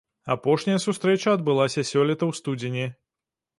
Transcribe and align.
Апошняя 0.35 0.77
сустрэча 0.85 1.29
адбылася 1.37 1.85
сёлета 1.91 2.23
ў 2.31 2.41
студзені. 2.43 2.85